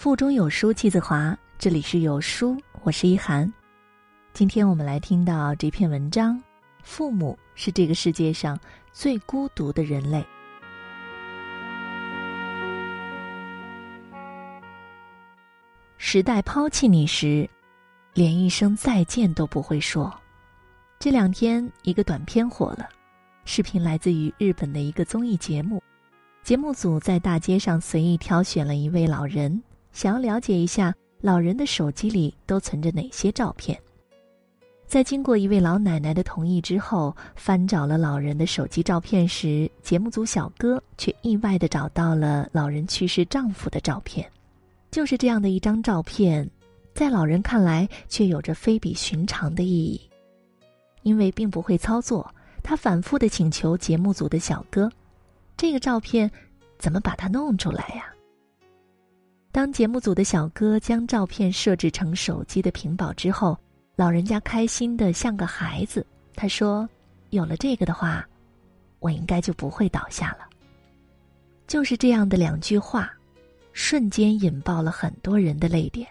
[0.00, 3.52] 腹中有书气自华，这里是有书，我是一涵。
[4.32, 6.42] 今天我们来听到这篇文章：
[6.82, 8.58] 父母是这个世界上
[8.94, 10.24] 最孤独的人类。
[15.98, 17.46] 时代抛弃你时，
[18.14, 20.10] 连一声再见都不会说。
[20.98, 22.88] 这两天，一个短片火了，
[23.44, 25.82] 视频来自于日本的一个综艺节目，
[26.42, 29.62] 节目组在大街上随意挑选了一位老人。
[29.92, 33.78] 想要了解一下老人的手机里都存着哪些照片，
[34.86, 44.28] 在经过一位老奶奶的同意之后，翻找了老人的手机照片时，节目组小哥却意外的找到了老人去世丈夫的照片。
[44.90, 46.48] 就是这样的一张照片，
[46.94, 50.00] 在老人看来却有着非比寻常的意义。
[51.02, 54.90] 因为并不会操作，他反复的请求节目组的小哥
[55.56, 56.30] ：“这个照片
[56.78, 58.12] 怎么把它弄出来呀？”
[59.52, 63.58] 当节目组的小哥将照片设置成手机的屏保之后，
[63.96, 66.06] 老人家开心的像个孩子。
[66.36, 66.88] 他说
[67.30, 68.24] ：“有了这个的话，
[69.00, 70.48] 我应该就不会倒下了。”
[71.66, 73.12] 就是这样的两句话，
[73.72, 76.06] 瞬间引爆了很多人的泪点。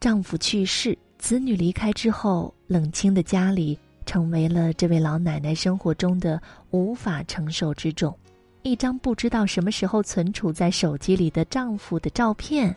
[0.00, 6.40] 丈夫去世，子女离开之后，冷清的家里成为了这位老奶奶生活中的
[6.70, 8.18] 无法承受之重。
[8.64, 12.74] 一张不知道什么时候存储在手机里的丈夫的照片，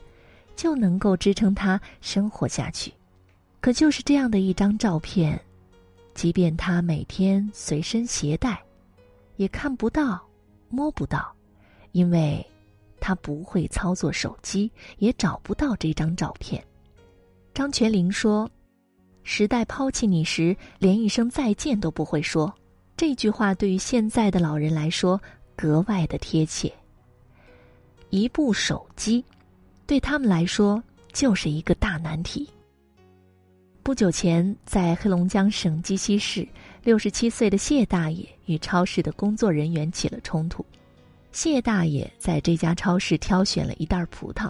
[0.53, 2.93] 就能够支撑她生活下去。
[3.61, 5.41] 可就是这样的一张照片，
[6.13, 8.61] 即便她每天随身携带，
[9.37, 10.21] 也看不到、
[10.67, 11.33] 摸不到，
[11.93, 12.45] 因为
[12.99, 16.61] 她不会操作手机，也找不到这张照片。
[17.53, 18.49] 张泉灵说
[19.23, 22.53] ：“时代抛弃你时，连一声再见都不会说。”
[22.97, 25.17] 这句话对于现在的老人来说。
[25.57, 26.71] 格外的贴切。
[28.09, 29.21] 一部手机，
[29.85, 30.81] 对他们来说
[31.11, 32.47] 就是一个大难题。
[33.83, 36.47] 不久前，在黑龙江省鸡西市，
[36.83, 40.65] 六十七岁的谢大爷与超市的工作人员起了冲突。
[41.33, 44.49] 谢大爷在这家超市挑选了一袋葡萄，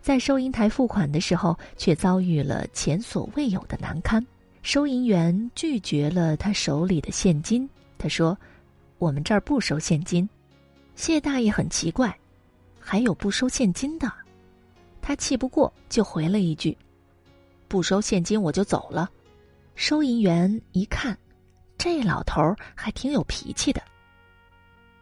[0.00, 4.24] 在收银台付款的时候，却遭遇了前所未有的难堪。
[4.62, 7.68] 收银员拒绝了他手里的现金，
[7.98, 8.36] 他说。
[8.98, 10.28] 我们这儿不收现金，
[10.94, 12.16] 谢大爷很奇怪，
[12.80, 14.10] 还有不收现金的。
[15.02, 16.76] 他气不过，就回了一句
[17.68, 19.10] ：“不收现金我就走了。”
[19.76, 21.16] 收银员一看，
[21.76, 22.42] 这老头
[22.74, 23.82] 还挺有脾气的。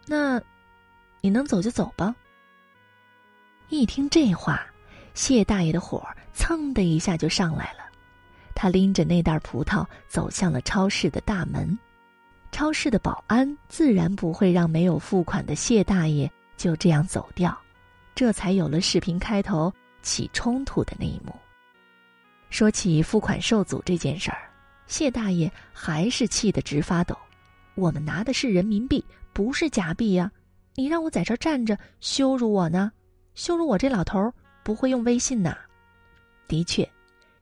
[0.07, 0.43] 那，
[1.21, 2.15] 你能走就走吧。
[3.69, 4.67] 一听这话，
[5.15, 7.85] 谢大爷的火蹭的一下就上来了，
[8.55, 11.79] 他拎着那袋葡萄走向了超市的大门。
[12.55, 17.53] 超市的保安自然不会让没有付款的谢大爷就这样走掉，
[18.15, 19.73] 这才有了视频开头
[20.03, 21.35] 起冲突的那一幕。
[22.51, 24.39] 说起付款受阻这件事儿，
[24.87, 27.19] 谢大爷还是气得直发抖。
[27.75, 30.31] 我们拿的是人民币，不是假币呀！
[30.77, 32.93] 你让我在这儿站着羞辱我呢？
[33.35, 34.33] 羞辱我这老头
[34.63, 35.57] 不会用微信呐？
[36.47, 36.89] 的确，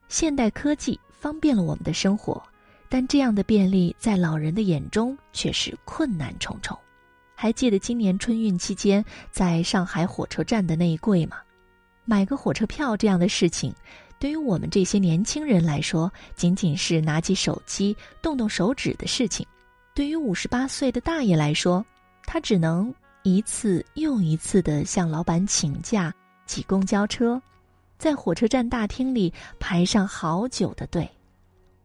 [0.07, 2.41] 现代科技方便了我们的生活。
[2.93, 6.77] 但这样的便利，在老人的眼中却是困难重重。
[7.33, 11.37] 还记得今年春运期间在上海火车站的那一跪吗？
[12.05, 13.73] 买个火车票这样的事情，
[14.19, 19.43] 对于我们这些年轻人来说，仅仅是拿起手机动动手指的事情；
[19.95, 21.83] 对于五十八岁的大爷来说，
[22.27, 22.93] 他只能
[23.23, 26.13] 一次又一次的向老板请假
[26.45, 27.41] 挤公交车，
[27.97, 31.09] 在火车站大厅里排上好久的队。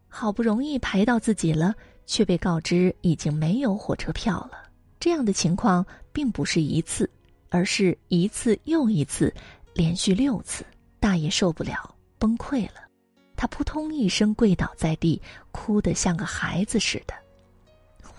[0.08, 1.74] 好不容易排到自己了，
[2.06, 4.62] 却被告知已经没有火车票了。
[4.98, 7.08] 这样的情况并不是一次，
[7.50, 9.32] 而是一次又一次，
[9.74, 10.64] 连续六次。
[10.98, 12.88] 大爷受不了，崩溃了，
[13.36, 17.14] 他扑通一声跪倒在地，哭得像个孩子似的。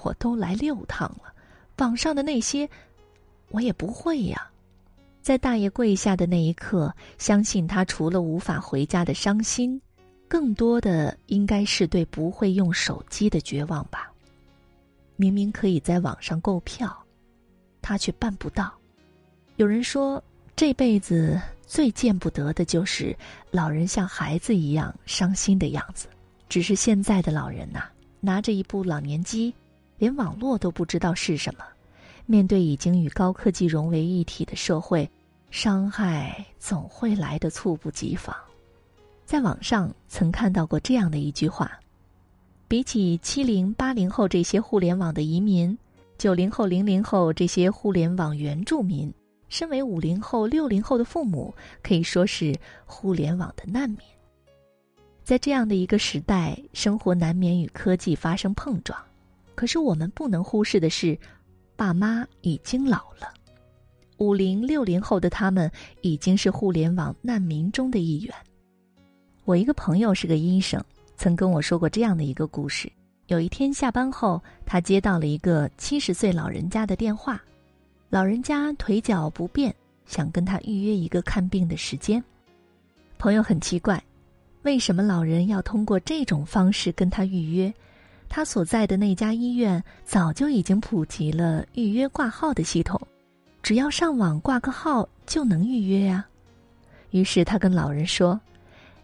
[0.01, 1.33] 我都来六趟了，
[1.79, 2.69] 网上的那些，
[3.49, 4.49] 我也不会呀。
[5.21, 9.79] 在大爷跪下的那一刻，相信他除了无法回家的伤心。
[10.29, 14.09] 更多的应该是对不会用手机的绝望吧。
[15.15, 16.95] 明明可以在网上购票，
[17.81, 18.71] 他却办不到。
[19.57, 20.23] 有人说，
[20.55, 23.13] 这辈子最见不得的就是
[23.49, 26.07] 老人像孩子一样伤心的样子。
[26.47, 27.85] 只是现在的老人呐，
[28.21, 29.53] 拿着一部老年机，
[29.97, 31.65] 连网络都不知道是什么。
[32.27, 35.09] 面对已经与高科技融为一体的社会，
[35.49, 38.35] 伤害总会来得猝不及防。
[39.29, 41.79] 在网上曾看到过这样的一句话：，
[42.67, 45.77] 比起七零八零后这些互联网的移民，
[46.17, 49.13] 九零后零零后这些互联网原住民，
[49.47, 51.53] 身为五零后、六零后的父母，
[51.83, 53.99] 可以说是互联网的难民。
[55.23, 58.99] 在这样的一个时代，生活难免与科技发生碰撞。
[59.53, 61.15] 可是我们不能忽视的是，
[61.75, 63.31] 爸妈已经老了，
[64.17, 65.71] 五零六零后的他们
[66.01, 68.33] 已经是互联网难民中的一员。
[69.49, 70.79] 我一个朋友是个医生，
[71.17, 72.87] 曾跟我说过这样的一个故事：
[73.25, 77.41] 有一天下班后，他接到了一个七十岁老人家的电话，
[78.11, 79.73] 老人家腿脚不便，
[80.05, 82.23] 想跟他预约一个看病的时间。
[83.17, 83.99] 朋友很奇怪，
[84.61, 87.73] 为什么老人要通过这种方式跟他预约？
[88.27, 93.01] 他所在的那家医院早就已经普及了预约挂号的系统，
[93.63, 96.23] 只要上网挂个号就能预约呀。
[97.09, 98.39] 于是他跟老人说：“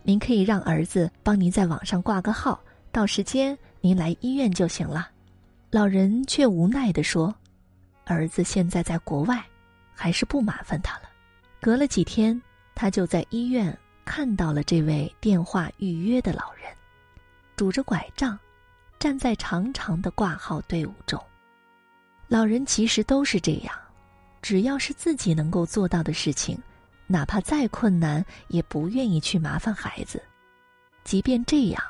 [0.08, 2.62] 您可以让儿子帮您在网上挂个号，
[2.92, 5.10] 到时间您来医院就行了。”
[5.72, 7.34] 老人却无奈地说
[8.06, 9.44] ：“儿子现在在国外，
[9.96, 11.10] 还是不麻烦他了。”
[11.60, 12.40] 隔了几天，
[12.76, 13.76] 他就在医院
[14.06, 16.72] 看到了这位电话预约的老人，
[17.58, 18.38] 拄着拐杖。
[18.98, 21.22] 站在长长的挂号队伍中，
[22.28, 23.76] 老人其实都是这样，
[24.42, 26.58] 只要是自己能够做到的事情，
[27.08, 30.22] 哪怕再困难，也不愿意去麻烦孩子。
[31.04, 31.84] 即便这样，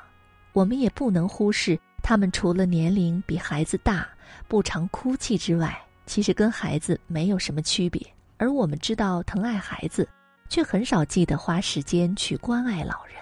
[0.53, 4.07] 我们也不能忽视他们除了年龄比孩子大、
[4.47, 8.05] 不常哭泣之外，其实跟孩子没有什么区别。
[8.37, 10.07] 而我们知道疼爱孩子，
[10.49, 13.15] 却很少记得花时间去关爱老人。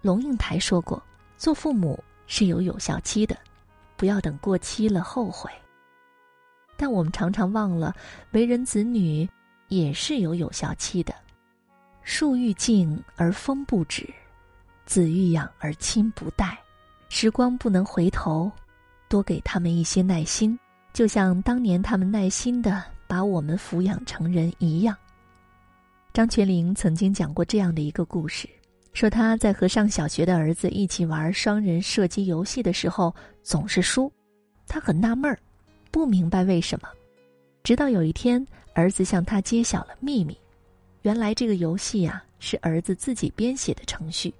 [0.00, 1.02] 龙应台说过
[1.36, 3.38] ：“做父母。”是有有效期的，
[3.96, 5.48] 不要等过期了后悔。
[6.76, 7.94] 但我们常常忘了，
[8.32, 9.28] 为人子女
[9.68, 11.14] 也是有有效期的。
[12.02, 14.08] 树欲静而风不止，
[14.84, 16.56] 子欲养而亲不待。
[17.08, 18.50] 时光不能回头，
[19.08, 20.58] 多给他们一些耐心，
[20.92, 24.96] 就像当年他们耐心的把我们抚养成人一样。
[26.12, 28.48] 张泉灵曾经讲过这样的一个故事。
[28.92, 34.10] 说他在和上小学的儿子一起玩双人射击游戏的时候总是输，
[34.66, 35.38] 他很纳闷儿，
[35.90, 36.88] 不明白为什么。
[37.62, 38.42] 直到有一天，
[38.76, 40.36] 儿子向他揭晓了秘密：
[41.00, 44.32] 原来这个游戏呀是儿子自己编写的程序，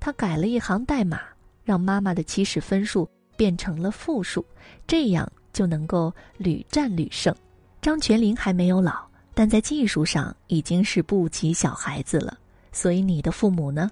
[0.00, 1.20] 他改了一行代码，
[1.62, 3.06] 让妈妈的起始分数
[3.36, 4.42] 变成了负数，
[4.86, 7.36] 这样就能够屡战屡胜。
[7.82, 9.04] 张泉灵还没有老，
[9.34, 12.38] 但在技术上已经是不及小孩子了。
[12.72, 13.90] 所以你的父母呢？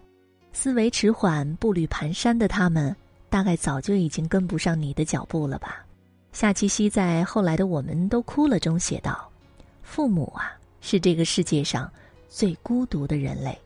[0.54, 2.96] 思维迟缓、步履蹒跚的他们，
[3.28, 5.84] 大概早就已经跟不上你的脚步了吧？
[6.32, 9.29] 夏七夕在《后来的我们都哭了》中写道
[9.90, 11.92] ：“父母啊，是这个世界上
[12.28, 13.58] 最孤独的人类。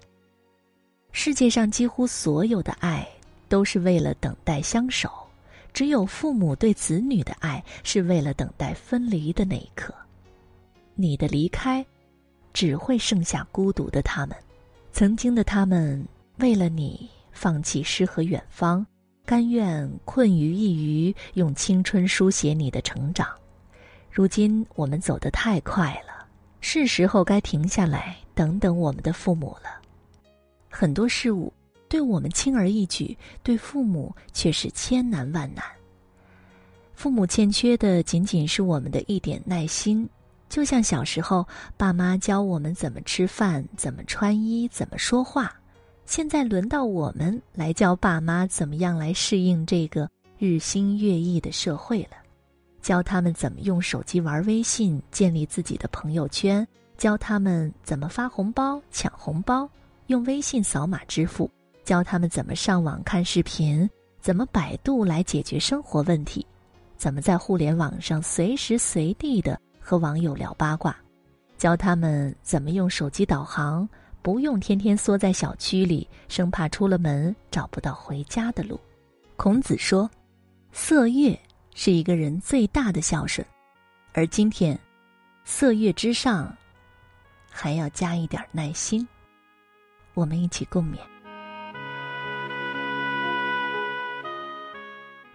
[1.12, 3.06] 世界上几乎所有的爱
[3.46, 5.10] 都是为了等待相守，
[5.74, 9.94] 只有父母对子女的爱是为了等待分离的那一刻。
[10.94, 11.84] 你的离开，
[12.54, 14.34] 只会剩下孤独的他们。
[14.92, 16.02] 曾经的他们。”
[16.40, 18.84] 为了你，放弃诗和远方，
[19.24, 23.28] 甘愿困于一隅，用青春书写你的成长。
[24.10, 26.13] 如今我们走得太快了，
[26.66, 29.82] 是时候该停下来，等等我们的父母了。
[30.70, 31.52] 很多事物
[31.90, 35.62] 对我们轻而易举，对父母却是千难万难。
[36.94, 40.08] 父母欠缺的仅仅是我们的一点耐心，
[40.48, 41.46] 就像小时候
[41.76, 45.54] 爸妈教我们怎么吃饭、怎么穿衣、怎么说话。
[46.06, 52.16] 现在轮到我们来教爸妈怎么样来适应这个日新月异的社会了，
[52.84, 59.66] 教他们怎么用手机玩微信，建立自己的朋友圈，教他们怎么发红包、抢红包，
[60.08, 61.50] 用微信扫码支付，
[61.82, 63.88] 教他们怎么上网看视频，
[64.20, 66.46] 怎么百度来解决生活问题，
[66.98, 70.94] 怎么在互联网上随时随地的和网友聊八卦，
[71.56, 73.88] 教他们怎么用手机导航。
[74.20, 78.78] 不用天天缩在小区里，生怕出了门找不到回家的路。
[79.36, 80.10] 孔子说
[80.72, 81.38] ：“色月
[81.74, 83.46] 是一个人最大的孝顺。”
[84.14, 84.78] 而今天，
[85.44, 86.50] 色月之上，
[87.50, 89.06] 还要加一点耐心。
[90.14, 90.96] 我们一起共勉。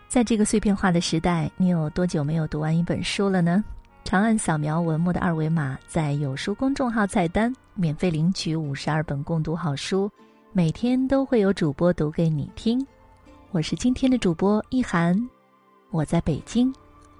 [0.07, 3.63] 在这个碎片化的时代，你有多久没有读完一本书了呢？
[4.05, 10.09] 长按扫描文末的二维码，在有书公众号菜单免费领取五十二本共读好书，
[10.51, 12.83] 每天都会有主播读给你听。
[13.51, 15.15] 我是今天的主播一涵，
[15.91, 16.71] 我在北京，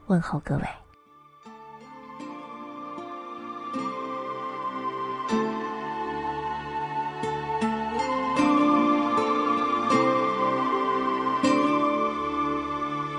[0.06, 0.64] 问候各位。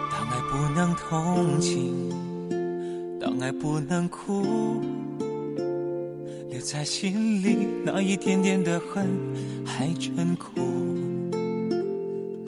[0.09, 2.09] 当爱不能同情。
[3.19, 4.81] 当爱不能哭，
[6.49, 9.05] 留在心里那一点点的恨
[9.67, 10.61] 还真苦，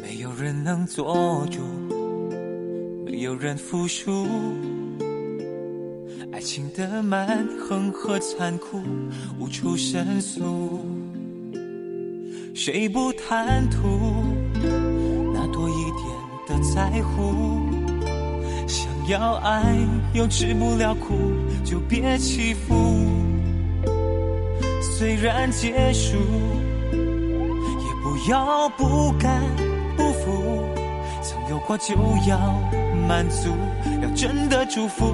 [0.00, 1.60] 没有人能做主，
[3.32, 4.26] 有人服输，
[6.32, 8.78] 爱情的蛮横和残酷
[9.38, 10.84] 无处申诉，
[12.54, 13.88] 谁不贪图
[15.32, 16.04] 那多一点
[16.46, 17.62] 的在乎？
[18.68, 19.78] 想要爱
[20.12, 21.14] 又吃不了苦，
[21.64, 22.74] 就别欺负。
[24.82, 26.18] 虽然结束，
[26.92, 29.42] 也不要不甘
[29.96, 30.68] 不服。
[31.22, 31.94] 曾有过就
[32.28, 32.62] 要
[33.12, 33.50] 满足，
[34.02, 35.04] 要真的祝福。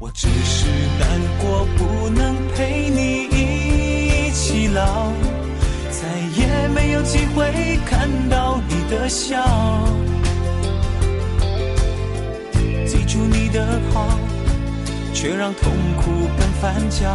[0.00, 0.66] 我只是
[0.98, 1.08] 难
[1.38, 5.12] 过，不能陪你一起老，
[5.88, 9.38] 再也没有机会看到你的笑。
[12.84, 14.08] 记住你的好。
[15.12, 17.14] 却让痛苦更翻搅，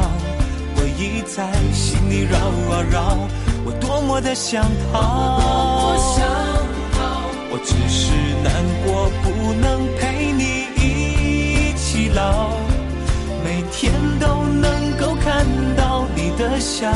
[0.75, 3.17] 回忆在心里绕啊绕，
[3.65, 6.64] 我多么的想逃。
[7.57, 8.11] 我只是
[8.43, 8.51] 难
[8.83, 10.43] 过，不能陪你
[10.75, 12.49] 一起老，
[13.45, 15.45] 每天都能够看
[15.77, 16.91] 到你的笑，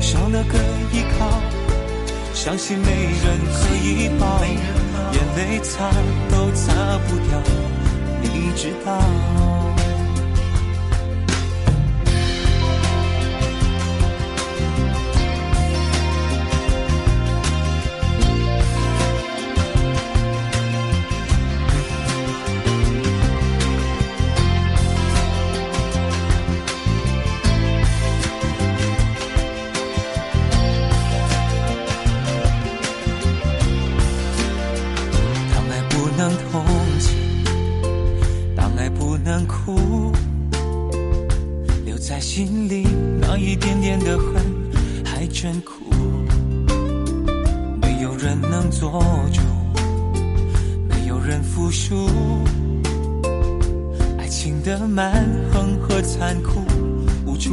[0.00, 0.58] 少了个
[0.92, 1.40] 依靠，
[2.34, 4.42] 相信没人可以抱，
[5.12, 5.88] 眼泪擦
[6.32, 7.40] 都擦不掉。
[8.22, 9.59] 你知道。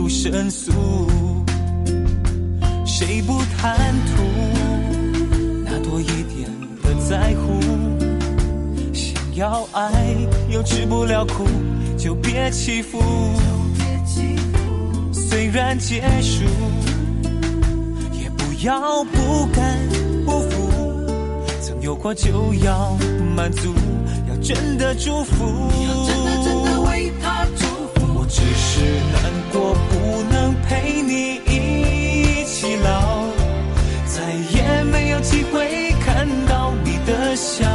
[0.10, 0.72] 申诉，
[2.86, 4.24] 谁不贪图
[5.66, 6.50] 那多一点
[6.84, 7.60] 的在乎？
[8.94, 10.16] 想要爱
[10.50, 11.46] 又吃不了苦，
[11.98, 13.00] 就别欺负。
[15.12, 16.44] 虽然结束，
[18.14, 19.97] 也不要不甘。
[21.68, 22.98] 曾有过就要
[23.36, 23.74] 满足，
[24.30, 25.70] 要真的祝福。
[28.16, 28.80] 我只是
[29.12, 29.22] 难
[29.52, 29.76] 过。
[29.90, 33.26] 不能陪你一起老，
[34.06, 37.68] 再也没有机会看到你的笑。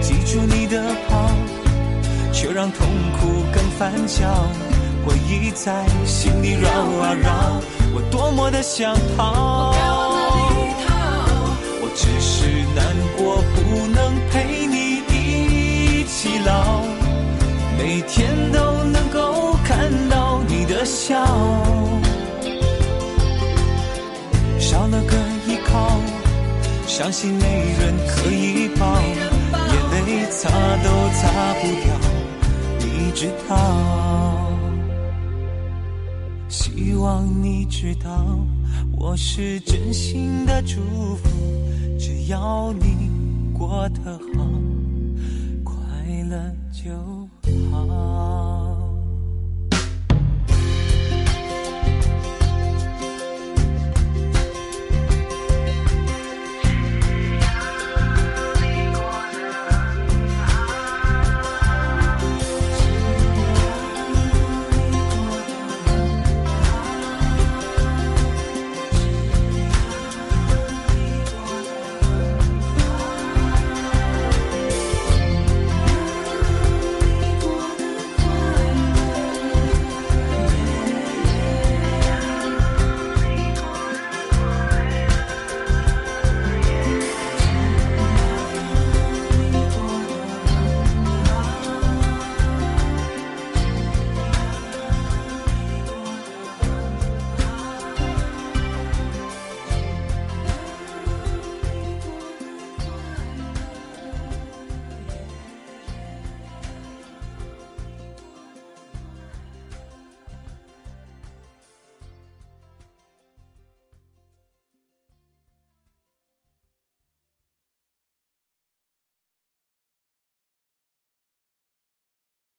[0.00, 1.32] 记住你的好，
[2.32, 2.86] 却让痛
[3.18, 4.46] 苦更翻搅。
[5.04, 7.60] 回忆在心里绕啊绕，
[7.92, 9.74] 我多么的想逃。
[12.00, 12.82] 只是难
[13.18, 13.98] 过，不能
[14.30, 16.80] 陪你一起老，
[17.76, 20.64] 每天都能够看到你。
[20.64, 21.26] 的笑，
[24.58, 25.16] 少了个
[25.46, 26.00] 依靠，
[26.86, 30.88] 相信没人可以抱，眼泪擦都
[31.18, 31.92] 擦不掉，
[32.78, 34.49] 你知道。
[36.82, 38.38] 希望你知道，
[38.96, 40.80] 我是真心的祝
[41.16, 41.28] 福，
[41.98, 43.10] 只要你
[43.52, 44.48] 过得好，
[45.62, 45.76] 快
[46.30, 46.90] 乐就
[47.70, 48.09] 好。